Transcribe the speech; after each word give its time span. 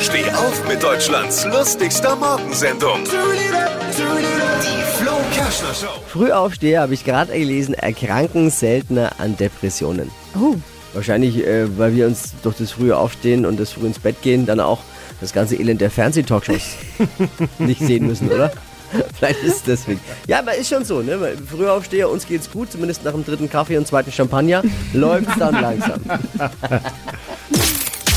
Steh 0.00 0.30
auf 0.30 0.68
mit 0.68 0.82
Deutschlands 0.82 1.44
lustigster 1.44 2.16
Morgensendung. 2.16 3.04
Die 3.04 5.02
Flo 5.02 5.12
Kerschner 5.32 5.74
Show. 5.74 6.00
Frühaufsteher, 6.08 6.82
habe 6.82 6.94
ich 6.94 7.04
gerade 7.04 7.32
gelesen, 7.32 7.74
erkranken 7.74 8.50
seltener 8.50 9.12
an 9.18 9.36
Depressionen. 9.36 10.10
Oh, 10.38 10.56
Wahrscheinlich, 10.94 11.44
äh, 11.44 11.76
weil 11.76 11.94
wir 11.96 12.06
uns 12.06 12.34
durch 12.42 12.56
das 12.56 12.70
frühe 12.72 12.96
Aufstehen 12.96 13.46
und 13.46 13.58
das 13.58 13.72
früh 13.72 13.86
ins 13.86 13.98
Bett 13.98 14.22
gehen 14.22 14.46
dann 14.46 14.60
auch 14.60 14.80
das 15.20 15.32
ganze 15.32 15.56
Elend 15.56 15.80
der 15.80 15.90
Fernsehtalkshows 15.90 16.76
nicht 17.58 17.80
sehen 17.80 18.06
müssen, 18.06 18.30
oder? 18.30 18.52
Vielleicht 19.16 19.42
ist 19.42 19.56
es 19.56 19.62
deswegen. 19.64 20.00
Ja, 20.28 20.38
aber 20.38 20.54
ist 20.54 20.68
schon 20.68 20.84
so, 20.84 21.02
ne? 21.02 21.20
Weil 21.20 21.36
Frühaufsteher, 21.36 22.08
uns 22.08 22.26
geht's 22.26 22.48
gut, 22.50 22.70
zumindest 22.70 23.04
nach 23.04 23.12
dem 23.12 23.24
dritten 23.24 23.50
Kaffee 23.50 23.76
und 23.76 23.88
zweiten 23.88 24.12
Champagner, 24.12 24.62
läuft's 24.92 25.36
dann 25.36 25.60
langsam. 25.60 26.00